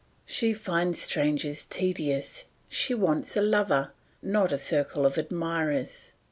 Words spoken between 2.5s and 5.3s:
she wants a lover, not a circle of